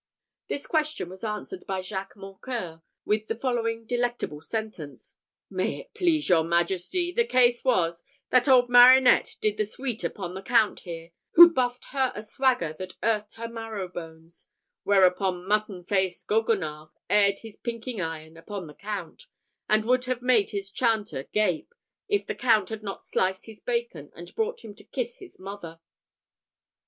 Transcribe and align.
This 0.47 0.65
question 0.65 1.09
was 1.11 1.23
answered 1.23 1.63
by 1.67 1.81
Jacques 1.81 2.15
Mocqueur 2.15 2.81
with 3.05 3.27
the 3.27 3.35
following 3.35 3.85
delectable 3.85 4.41
sentence: 4.41 5.13
"May 5.47 5.77
it 5.81 5.93
please 5.93 6.27
your 6.27 6.43
majesty, 6.43 7.11
the 7.11 7.23
case 7.23 7.63
was, 7.63 8.03
that 8.31 8.47
old 8.47 8.67
Marinette 8.67 9.35
did 9.41 9.57
the 9.57 9.63
sweet 9.63 10.03
upon 10.03 10.33
the 10.33 10.41
Count 10.41 10.79
here, 10.79 11.11
who 11.33 11.53
buffed 11.53 11.85
her 11.91 12.11
a 12.15 12.23
swagger 12.23 12.73
that 12.79 12.93
earthed 13.03 13.35
her 13.35 13.47
marrow 13.47 13.87
bones; 13.87 14.47
whereupon 14.81 15.47
mutton 15.47 15.83
faced 15.83 16.25
Goguenard 16.25 16.89
aired 17.07 17.37
his 17.43 17.55
pinking 17.55 18.01
iron 18.01 18.37
upon 18.37 18.65
the 18.65 18.73
count, 18.73 19.27
and 19.69 19.85
would 19.85 20.05
have 20.05 20.23
made 20.23 20.49
his 20.49 20.71
chanter 20.71 21.25
gape, 21.31 21.75
if 22.07 22.25
the 22.25 22.33
Count 22.33 22.69
had 22.69 22.81
not 22.81 23.05
sliced 23.05 23.45
his 23.45 23.59
bacon, 23.59 24.11
and 24.15 24.33
brought 24.33 24.65
him 24.65 24.73
to 24.73 24.83
kiss 24.83 25.19
his 25.19 25.37
mother." 25.37 25.79